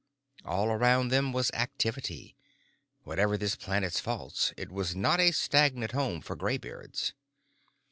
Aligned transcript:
All 0.43 0.69
around 0.71 1.09
them 1.09 1.31
was 1.31 1.51
activity. 1.53 2.35
Whatever 3.03 3.37
this 3.37 3.55
planet's 3.55 3.99
faults, 3.99 4.51
it 4.57 4.71
was 4.71 4.95
not 4.95 5.19
a 5.19 5.31
stagnant 5.31 5.91
home 5.91 6.21
for 6.21 6.35
graybeards. 6.35 7.13